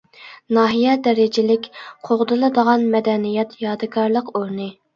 [0.57, 1.69] ناھىيە دەرىجىلىك
[2.09, 4.71] قوغدىلىدىغان مەدەنىيەت يادىكارلىق ئورنى.